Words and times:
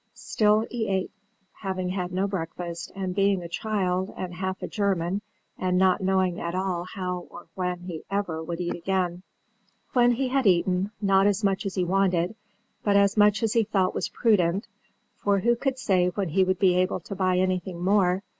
Still 0.15 0.65
he 0.71 0.87
ate, 0.87 1.11
having 1.61 1.89
had 1.89 2.11
no 2.11 2.25
breakfast, 2.25 2.91
and 2.95 3.13
being 3.13 3.43
a 3.43 3.47
child, 3.47 4.11
and 4.17 4.33
half 4.33 4.63
a 4.63 4.67
German, 4.67 5.21
and 5.59 5.77
not 5.77 6.01
knowing 6.01 6.39
at 6.41 6.55
all 6.55 6.85
how 6.95 7.27
or 7.29 7.45
when 7.53 7.81
he 7.81 8.01
ever 8.09 8.43
would 8.43 8.59
eat 8.59 8.73
again. 8.73 9.21
When 9.93 10.13
he 10.13 10.29
had 10.29 10.47
eaten, 10.47 10.89
not 11.03 11.27
as 11.27 11.43
much 11.43 11.67
as 11.67 11.75
he 11.75 11.83
wanted, 11.85 12.33
but 12.83 12.95
as 12.95 13.15
much 13.15 13.43
as 13.43 13.53
he 13.53 13.63
thought 13.63 13.93
was 13.93 14.09
prudent 14.09 14.67
(for 15.17 15.37
who 15.41 15.55
could 15.55 15.77
say 15.77 16.07
when 16.07 16.29
he 16.29 16.43
would 16.43 16.57
be 16.57 16.73
able 16.77 16.99
to 17.01 17.13
buy 17.13 17.37
anything 17.37 17.79
more?) 17.79 18.23